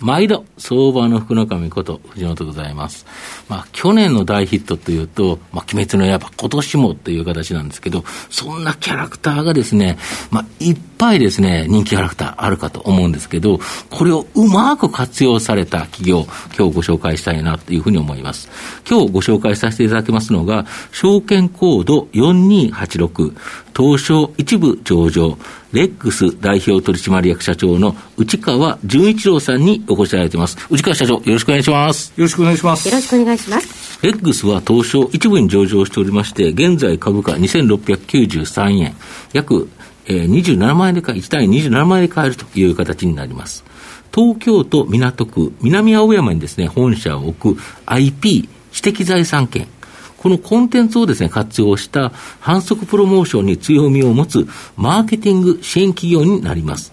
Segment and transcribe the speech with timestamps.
[0.00, 3.06] 毎度、相場の福の神こと藤本でございます。
[3.48, 9.98] まあ、去年の大ヒットというと、まあ、鬼滅の刃、今年もという形なんですけど、そんなキャラクターがですね、
[10.30, 13.60] まあ、いっぱいですね、人気キャラクターあるかと思うんですけど、
[13.90, 18.48] これをうまく活用された企業、今日ご紹介したいなというふうに思います。
[18.88, 23.34] 今日ご紹介させていただきますのが、証券コード4286、
[23.76, 25.38] 東証一部上場、
[25.72, 30.56] レックス代表取締役社長の内川純一郎さんにお越しいただいています。
[30.70, 32.12] 内川社長、よろしくお願いします。
[32.16, 32.88] よろしくお願いします。
[32.88, 33.98] よろしくお願いします。
[34.02, 38.94] レックスは東証一部に上場しておりまして、現在株価2693円、
[39.32, 39.68] 約、
[40.06, 43.64] えー、27万円で買い、1単位27万円で買えるという形になります。
[44.12, 49.68] 東京都港区南青山にですね、本社を置く IP 知的財産権、
[50.20, 56.92] このコンテンツをですね、活用した反則プロモーションに強みを持つマーケティング支援企業になります。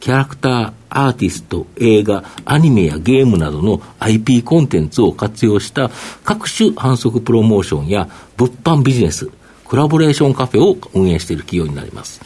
[0.00, 5.88] キャラクター、アーティスト、映画、アニメやゲームなどの IP コンテンツを活用した
[6.24, 9.30] 各種反則プロモーションや物販ビジネス、
[9.62, 12.20] コラボレーションカフェを運営している企業になります。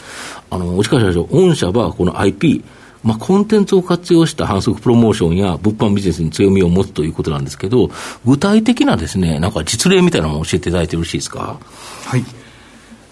[0.49, 2.65] あの、しかし社長、御社はこの IP、
[3.05, 7.91] まあ、コンテンツを活用した反則プロモーションや物販ビジネスに強みを持つということなんですけど、
[8.27, 11.59] 具体的なですね、なんか実例みたいなのを教えていただいてよろしいですか？
[12.05, 12.25] はい。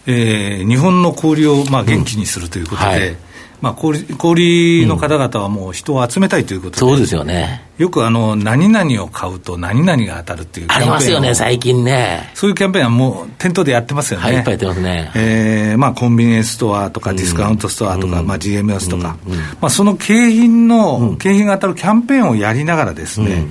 [0.07, 3.17] えー、日本の小売をまあ元気にするということで、うんはい
[3.61, 7.65] まあ、小売の方々はもう人を集めたいということで、そうですよね。
[7.79, 12.31] よくあの、何々を買うと何々が当たるっていうありますよね、最近ね。
[12.35, 14.27] そういうキャンペーンはもう店頭でやってますよね。
[14.27, 15.11] はい、いっぱいやってますね。
[15.15, 23.47] えー、まあコンビニエンスストアとかディスカウントストアとか、うん、まあ GMS とか、うんうん、まあその景品の、景品が当たるキャンペーンをやりながらですね、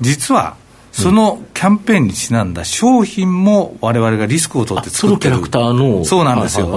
[0.00, 0.56] 実は
[0.92, 5.36] そのキャンペーンにちなんだ商品もわれわれがリスクを取って作ってる。
[5.36, 6.04] そのキャラクターの。
[6.04, 6.68] そうなんですよ、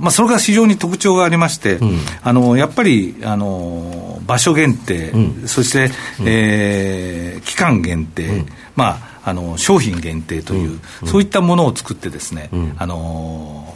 [0.00, 8.44] まあ、それが非常に特徴がありまして、うん、あのやっぱりあの場所限定、うん、そして、うん、えー、期間限定、
[8.76, 12.48] まああの商品限定という、そういったものを作ってですね、
[12.78, 13.69] あの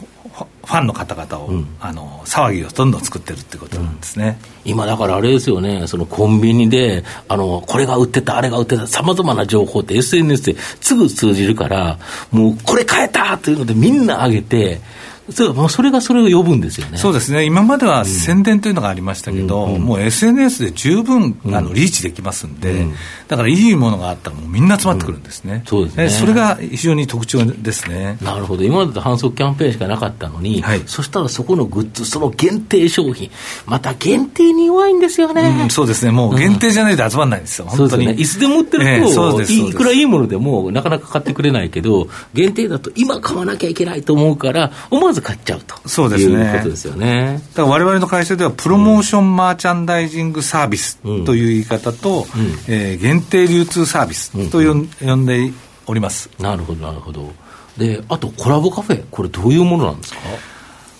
[0.65, 11.99] ファンの方々を、うん、あの騒ぎをどんどん作ってるってことなんですね、うん、今だからあれですよね、そのコンビニで、あのこれが売ってた、あれが売ってた、さまざまな情報って SNS ですぐ通じるから、
[12.31, 14.81] もうこれ買えたというので、みんな上げて、
[15.31, 16.97] そうそれがそれを呼ぶんですよね。
[16.97, 22.93] そうですね、今までは宣伝というのがありましたけど、うん、もう SNS で十分あのリーチできますんで、うん、
[23.27, 26.09] だからいいものがあったら、もうみんな集まってくるんですね、うん、そうですね。
[26.09, 28.17] それが非常に特徴ですね。
[28.21, 33.31] なるほど、今までと反則キャンペーンしかなかったのに、はい、そしたらそこのグッズ、その限定商品、
[33.65, 45.75] また限定に弱いんですよね、そうですね、もう限定じゃないと集まらないんですよ、本当に、ね、いつでも売ってると、えー、いくらいいものでもなかなか買ってくれないけど、限定だと今買わなきゃいけないと思うから、思わず買っちゃうと。
[45.87, 46.33] そうですね。
[46.35, 47.41] いうことですよね。
[47.53, 55.51] だから我々の会社では、プロモーションマーチャンダイジングサービスという言い方と、うん、えー、限定流通サービスと呼んで
[55.87, 56.29] おります。
[56.39, 57.33] なるほど、なるほど。
[57.77, 60.19] で、あとコラボカフェ、これどういうものなんですか？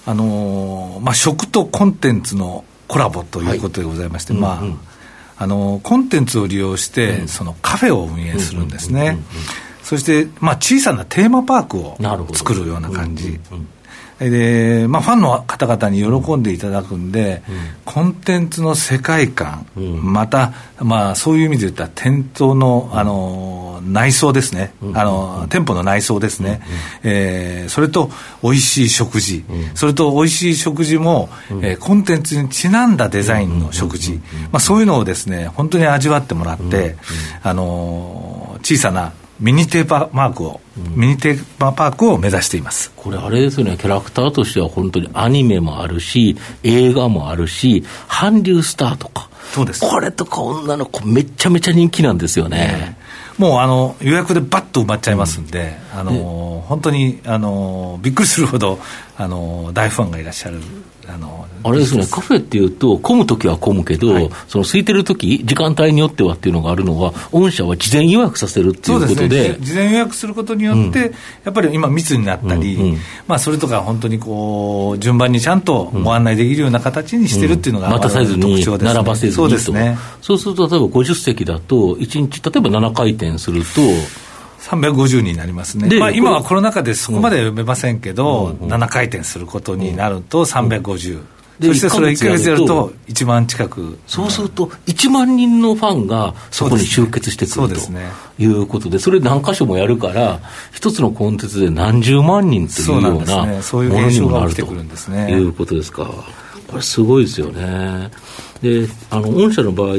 [0.07, 4.79] あのー、まあ、食とコンテンツのコラボということでございまして、はい、まあ、うんうん、
[5.37, 9.17] あのコンテンツを利用して、うん、そのカフェを運営するんですね。
[9.81, 11.97] そして、まあ、小さなテーマパークを
[12.33, 13.39] 作るような感じ。
[14.19, 26.61] で、まあ、ファンの方々に喜んでいただくんで、うん、コンテンツの世界観、うん、また、まあ、そういう意味で言ったら、店頭のあの内装ですね、うん、あの店舗の内装ですね、
[27.03, 28.09] うん、えー、それと
[28.41, 29.43] 美味しい食事、
[29.75, 31.29] それと美味しい食事も、
[31.61, 34.13] えー、コンテンツにちなんだデザインの食事、
[34.51, 36.95] まあ、そういうのをですね本当に味わってもらって、
[37.43, 42.91] あの小さなミニテーマークを、うん、ミニテーマパークを目指しています。
[42.95, 49.81] これ、あれですよね、キャラクターとしては本当にアニメもあるし、映画もあるし、韓流スターとか、そうです。
[49.81, 52.97] これとか女の子、めちゃめちゃ人気なんですよね。
[53.37, 58.79] もうあの予約でばっと埋まっちゃいますんで、あの本当にあのびっくりするほど
[59.17, 60.59] あの大ファンがいらっしゃる
[61.07, 71.13] あのあれですね、カフェっていうと、混むときは混むけど、はい、その空いてるとき、時間帯によってはっていうのがあるのは、御社は事前予約させるっていうことで、ね、事前予約することによって、うん、
[71.43, 72.97] やっぱり今、密になったり、うんうん、
[73.27, 79.97] まあ、それとか本当にこう順番にちゃんとご案内できるような形にしてるっていうのが、またさずに並ばせずにそうですね。
[80.21, 83.81] そうすると、例えば50席だと、1日、例えば7回転すると、
[84.65, 91.21] 350になりますね、まあ、今はコロナ禍でそこまで読めませんけど、うん、7回転することになると350。
[91.61, 93.97] そしてそれ1か月やると1万近く。
[94.07, 100.41] そうすると1万人のファンがそこに集結してくるということでそれ何箇所もやるから
[100.73, 106.09] 一つのコンテンツで何十万人というようなものにもなるということですか
[106.75, 108.11] これすごいですよね
[108.61, 109.95] で、あの、御社の場合、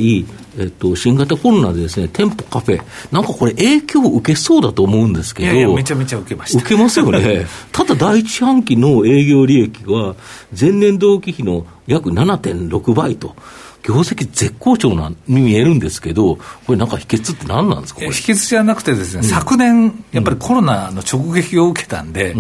[0.59, 5.53] えっと、新型コロナでですね、店舗カフェ、なんかこれ影響を受けそうだと思うんですけど。
[5.53, 6.59] いやいやめちゃめちゃ受けました。
[6.59, 7.47] 受けますよね。
[7.73, 10.17] ただ第一半期の営業利益は、
[10.59, 13.35] 前年同期比の約7.6倍と。
[13.83, 22.35] 業績絶好調なに見えるんですけど、これなんか秘訣って何なんですか秘訣じゃなくてですね、うん、昨年、やっぱりコロナの直撃を受けたんで、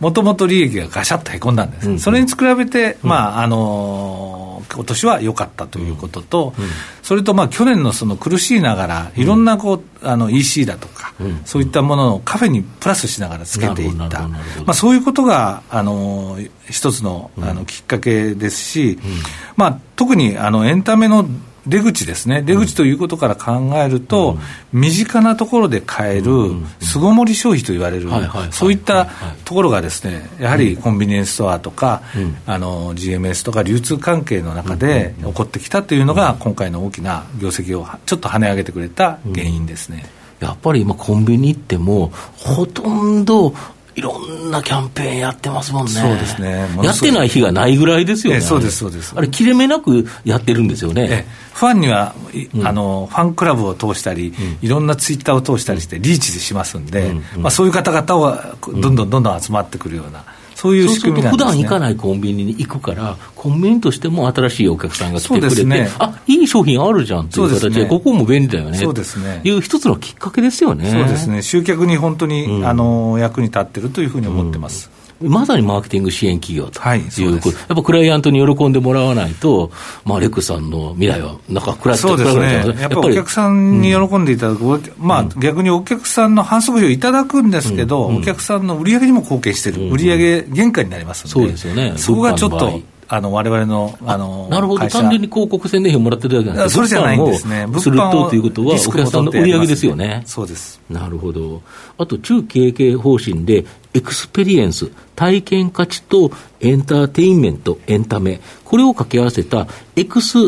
[0.00, 1.88] もともと利益がガシャッとへこんだんです。
[1.90, 6.64] うん、それに比べて、まあ、あのー今年は良かったということと、うん。
[6.64, 6.70] うん、
[7.02, 11.14] それとまあ去年のその苦しいながら、いろんなこうあの EC だとか、
[11.44, 16.38] そういったものをカフェにプラスしながらつけていった、まあ、そういうことがあの
[16.68, 18.98] 一つのあのきっかけですし、
[19.56, 21.26] まあ、特にあのエンタメの
[21.66, 24.38] 出口ですね、出口ということから考えると、
[24.72, 26.32] うん、身近なところで買える
[26.80, 28.08] 巣ごもり消費と言われる、
[28.50, 29.06] そういった
[29.44, 40.06] ところがですね、やはりコンビニエンスストアとか、うん、あの GMS とか流通関係の中で起こってきたというのが、今回の大きな業績をちょっと跳ね上げてくれた原因ですね。
[40.40, 43.54] やっぱり今、コンビニ行っても、ほとんど
[43.96, 45.92] いろんなキャンペーンやってますもんね。
[45.92, 46.68] そうですね。
[46.82, 48.42] やってない日がないぐらいですよね。
[48.42, 49.14] そうです、そうです。
[49.16, 51.26] あれ、切れ目なくやってるんですよね。
[51.54, 52.14] ファンには、
[52.54, 60.24] うん、あの、ファンクラブを通したり、うん、いろんなツイッターを通したりして、リーチしますんで、うん、まあ、そういう方々は、どんどんどんどん集まってくるような。
[60.56, 68.78] そういう仕組みなんです、ね、普段行かないコンビニに行くから、コンビニとしても新しいお客さんが来てくれて、ね、あいい商品あるじゃんという形で、でここも便利だよね。
[68.78, 69.42] そうですね。
[69.44, 70.90] いう一つのきっかけですよね。
[70.90, 71.42] そうですね。
[71.42, 74.90] 集客に本当に、うん、あの役に立ってるというふうに思ってます。
[74.90, 76.80] うんまさにマーケティング支援企業と
[77.20, 79.70] いうこと、はい、やっぱクライアントに喜んでもらわないと、
[80.04, 92.80] まあ、レックさんの未来は、なんか暗そうですね、やっぱりお客さんに喜んでいただく、うん、まあ、逆にお客さんの反則費をいただくんですけど、うん、お客さんの売り上げにも貢献している、売り上げ原価になりますので、そうですよね、そこがちょっと。
[93.08, 97.96] あの我々のあのなるほど、単純に広告宣伝費をもらってるだけなんですそれじゃないんですね、物販をする
[98.30, 100.22] ということは、お客さんの売り上げですよね。
[100.26, 100.80] そうです。
[100.90, 101.62] なるほど、
[101.98, 103.64] あと中経営方針で、
[103.94, 106.30] experience、体験価値と
[106.60, 110.38] エンターテインメント、エンタメ、これを掛け合わせたエクス、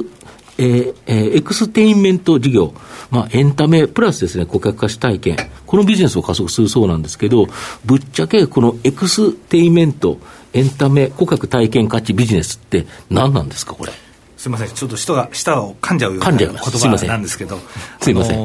[0.58, 2.74] えーえー、エクステインメント事業、
[3.10, 7.46] まあ、エンタメプラスですね、顧客化し体験、このビジネスを加速するそうなんですけど、
[7.84, 10.18] ぶっちゃけこのエクステインメント、
[10.58, 13.92] エンタメ、顧客体験価値ビジネスって何なんですか、これ？
[14.36, 17.58] すみません、ちょっと舌が、舌を噛んじゃうような言葉なんですけど、
[18.00, 18.38] すみません。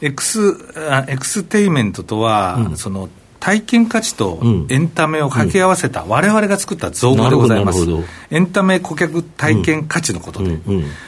[0.00, 0.56] エクス、
[1.08, 3.08] エクステインメントとは、うん、その、
[3.40, 4.40] 体験価値と
[4.70, 7.78] エンタメを掛け合わせた、われわれが作った造語でございます。
[8.30, 10.58] エンタメ顧客体験価値のことで。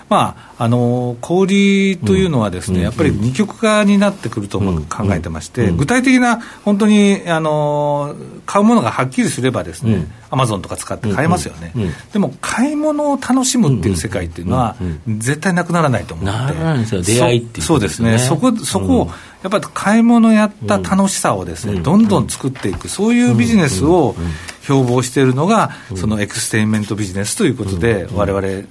[0.09, 8.17] まあ、あの小売というのはですね、やっぱり二極化になってくると考えてまして、具体的な本当にあの
[8.47, 11.73] 買うものがはっきりすればですね、アマゾンとか使って買えますよね、
[12.13, 16.27] でも買い物を楽しむっていう世界っていうのは、絶対なくならないと思う。
[16.27, 16.49] の
[17.03, 19.11] で、出会いっていう、そうですね、そこそこを
[19.43, 24.17] やっぱり買い物やった楽しさをですね、どんどん作っていく、そういうビジネスを
[24.69, 28.67] 標榜しているのが、そのエクステインメントビジネスということで、われわれ、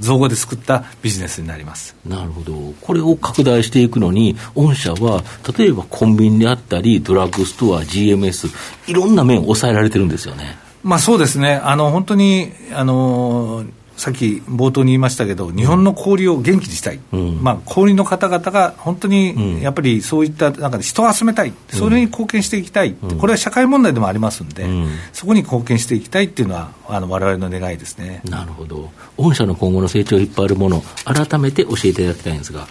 [0.00, 1.94] 造語で作ったビジネスになります。
[2.04, 5.22] なるほど、これを拡大していくのに、御社は
[5.56, 8.50] 例えばコンビニであったり、ドラッグストア、GMS、
[8.88, 10.58] いろんな面を抑えられてるんですよね。
[10.82, 11.60] まあ、そうですね。
[11.64, 13.64] あの本当にあの
[13.96, 28.20] さっき冒頭に言いましたけど、日本の氷を元気にしたい、うん、まあ、氷の方々が本当にやっぱりそういった中で人を集めたい、それに貢献していきたい、うん、これは社会問題でもありますんで、うん、そこに貢献していきたいっていうのは、われわれの願いですね。
[28.24, 32.66] なるほど、御社の今後の成長を引っ張るもの、改めて教えていただきたいんですが。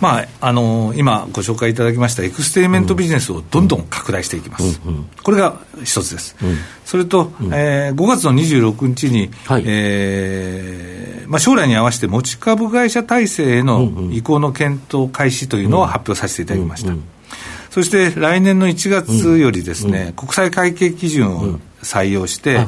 [0.00, 6.56] まあ、あの今ご紹介いただきましたエクステイメントビジネスをどんどん拡大していきます、うんうん、これが一つです、うん、
[6.92, 16.92] それと、うん、えー、5月の26日に、はい、えー、まあ、将来に合わせて持ち株会社体制への移行の検討開始というのを発表させていただきました。
[17.70, 22.58] そして来年の1月よりですね、国際会計基準を採用して、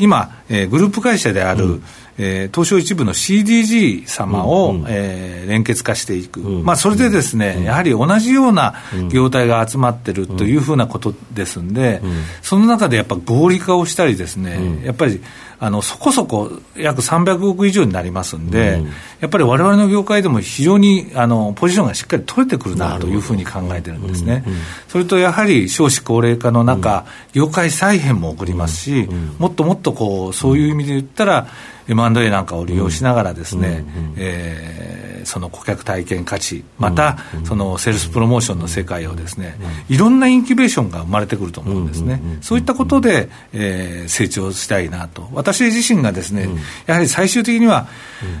[0.00, 1.80] 今、えー、グループ会社である、
[2.18, 8.74] えー、東証一部の CDG 様を、うんうん、えー、連結化していく、うん、まあ、それでですね、うん、やはり同じような
[9.10, 15.20] 業態が集まってるというふうなことですんで、うん、その中でやっぱ合理化をしたりですね、やっぱり
[15.58, 18.82] あのそこそこ約300億以上になりますんで、
[19.20, 24.44] やっぱりわれわれの業界でも非常にあのポジションがしっかり取れてくるなというふうに考えてるんですね。
[24.88, 29.08] それとやはり少子高齢化の中、業界再編も起こりますし、
[29.38, 31.46] もっともっとこうそういう意味で言ったら、
[31.88, 33.84] M&A なんかを利用しながらですね、
[34.16, 39.56] えー、その顧客体験価値、また、そのセールスプロモーションの世界をですね、
[39.88, 42.20] いろんなインキュベーションが生まれてくると思うんですね。
[42.40, 45.28] そういったことで、えー、成長したいなと。
[45.32, 46.48] 私自身がですね、
[46.86, 47.88] やはり最終的には、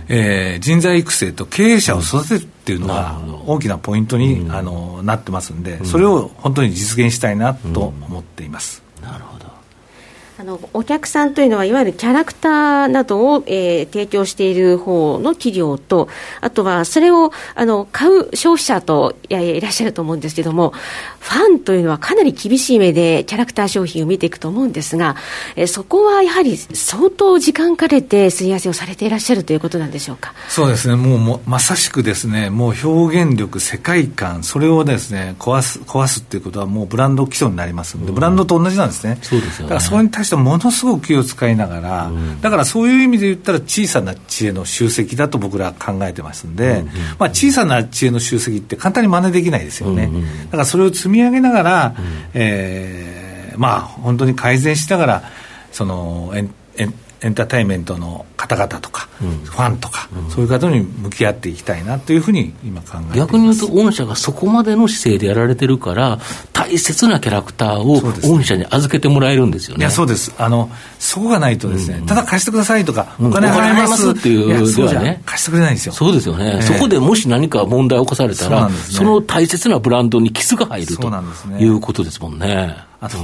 [0.08, 8.82] えー、人材育成と経営者を育てるっていうのが大きなポイントに、あのなってますんで、それを本当に実現したいなと思っています。
[9.02, 9.35] なるほど
[10.38, 16.10] あのお客さんというのは、いわゆるキャラクターなどを、えー、提供している方の企業と、
[16.42, 20.74] あとはそれをあの買う消費者といやいらっしゃると思うんですけれども、
[21.20, 25.16] ファンというのはかなり厳しい目でキャラクター商品を見ていくと思うんですが、
[25.56, 30.34] えー、そこはやはり相当時間かけてすり合わせをされていらっしゃるということなんでしょうか？
[30.48, 39.18] そうですね、もうもまさしくですね、もう表現力、世界観、それをですね壊す壊すっていうことは、もうブランド基礎になりますので、ブランドと同じなんですね。
[39.22, 39.64] そうですよね。
[39.64, 46.86] だからそれに対してものすごく気を使いながら、うん、だからそういう意味で言ったら小さな知恵の集積だと僕らは考えてますんで、うんうん、
[47.18, 52.04] まあ、小さな知恵の集積って簡単に真似できないですよね、うんうん、だからそれを積み上げながら、うん、
[52.34, 55.22] えー、まあ本当に改善しながら
[55.72, 56.94] そのエンエン
[57.26, 66.20] エンターテインメントの方々とか、うん、ファンとか、うん、そういう方に向き合っていきたいなというふうに今考えて逆に言うと、御社がそこまでの姿勢でやられてるから、
[66.52, 69.80] 大切なキャラクターを御社に預けてもらえるんですよね。
[69.80, 70.32] いや、そうです。
[70.38, 75.92] あの、そこがないとですね、うん、ただ貸してくださいとか、お金払いますっていうではね、貸してくれないんですよ。
[75.92, 81.10] そうですよね、えー、そこでもし何か問題を起こされたら、そ、ね,、の大切なブランドにキスが入ると
[81.58, 82.76] いうことですもんね。
[83.00, 83.18] あと、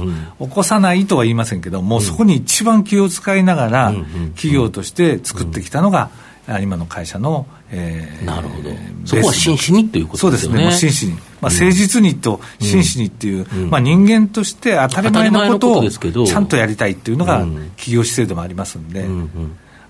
[0.45, 3.93] 起こさないとは言いませんけども、そこに一番気を使いながら、
[4.35, 6.09] 企業として作ってきたのが、
[6.61, 8.69] 今の会社の、えー、なるほど、
[9.05, 10.57] そこは真摯にということですよね。
[10.59, 17.39] そうですね、真摯に、まあ、誠実にと真摯にっていう、まあ、人間として当たり前のことをちゃんとやりたいっていうのが、
[17.77, 19.05] 企業姿勢でもありますんで、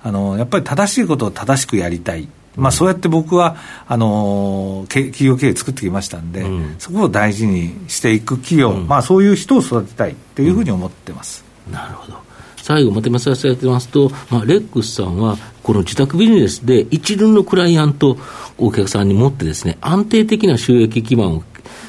[0.04, 2.28] あのやっぱり正しいことを正しくやりたい。
[2.55, 3.57] まあ、そうやって僕は
[3.88, 12.24] あの企業経営作ってきましたんで、うん、そこを大事にしていく企業、うん、まあ、そういう人を育てたいっていうふうに思ってます、うん、なるほど。
[12.57, 18.17] 最後まとめさせてますと、まあ、レックスさんはこの自宅ビジネスで一流のクライアント
[18.57, 21.43] お客さんに持ってですね安定的な収益基盤を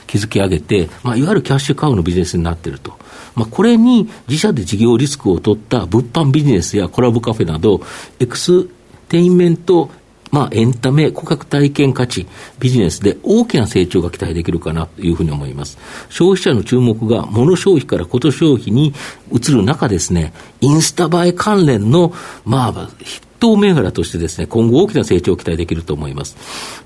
[0.09, 2.99] 築き上げて、まあ、いわゆるキャッシュカウのビジネスになっていると。
[3.35, 7.81] まあ、これに自社で事業リスクを取った物販ビジネスやコラボカフェなど、
[8.21, 8.65] エクス
[9.09, 9.91] テインメント
[10.35, 12.27] まあ、エンタメ、顧客体験価値、
[12.59, 15.79] ビジネスで大きな成長が期待できるかなというふうに思います。
[16.09, 18.93] 消費者の注目が物消費からこと消費に
[19.31, 22.13] 移る中ですね、インスタ映え関連の、
[22.45, 26.37] まあ、筆頭銘柄としてですね、今後大きな成長を期待できると思います。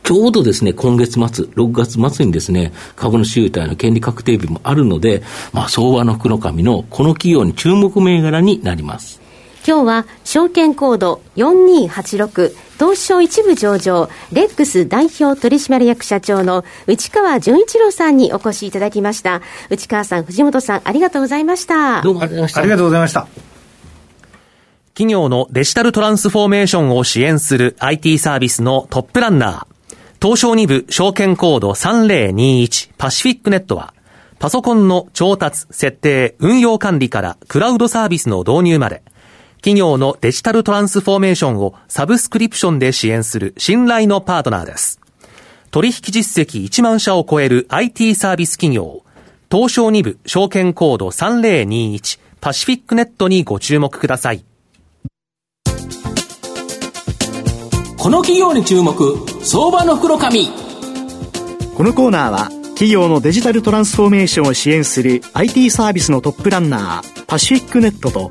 [0.02, 5.22] ちょうどですね、今月末、6月末にですね、株主優待の権利確定日もあるので、
[5.54, 9.22] まあ、相場の福の神のこの企業に注目銘柄になります。
[9.66, 19.42] 今日は証券コード4286東証一部上場レックス代表取締役社長の内川淳一郎さんにお越しいただきました。
[19.68, 22.02] 内川さん藤本さんありがとうございました。
[22.02, 22.60] どうもありがとうございました。
[22.60, 23.26] ありがとうございました。
[24.94, 33.94] 企業のデジタルトランスフォーメーションを支援する IT サービスのトップランナー東証2部証券コード3021パシフィックネットは
[34.40, 39.02] パソコンの調達、設定、運用管理からクラウドサービスの導入まで
[39.58, 45.00] 企業のデジタルトランスフォーメーションをサブスクリプションで支援する信頼のパートナーです。
[45.70, 49.02] 取引実績1万社を超える IT サービス企業、
[49.50, 54.44] 東証2部証券コード3021パシフィックネットにご注目ください。
[57.96, 58.94] この企業に注目、
[59.42, 60.48] 相場の袋紙。
[61.76, 68.30] このコーナーは企業のデジタルトランスフォーメーションを支援する IT サービスのトップランナーパシフィックネットと